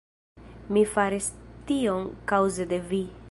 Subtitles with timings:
[0.77, 1.27] Mi faris
[1.71, 3.07] tion kaŭze de vi.